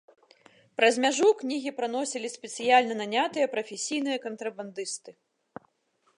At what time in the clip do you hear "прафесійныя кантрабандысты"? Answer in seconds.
3.53-5.11